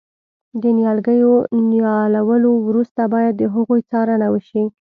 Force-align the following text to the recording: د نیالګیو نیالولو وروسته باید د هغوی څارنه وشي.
د 0.61 0.63
نیالګیو 0.77 1.33
نیالولو 1.71 2.51
وروسته 2.67 3.01
باید 3.13 3.33
د 3.37 3.43
هغوی 3.55 3.81
څارنه 3.91 4.27
وشي. 4.33 4.63